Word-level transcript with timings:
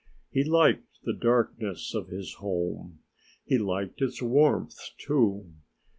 He 0.31 0.43
liked 0.43 0.97
the 1.03 1.13
darkness 1.13 1.93
of 1.93 2.07
his 2.07 2.33
home; 2.39 3.01
he 3.45 3.59
liked 3.59 4.01
its 4.01 4.19
warmth, 4.19 4.79
too. 4.97 5.53